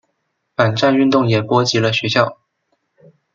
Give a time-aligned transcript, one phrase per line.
[0.55, 2.39] 反战运动也波及了学校。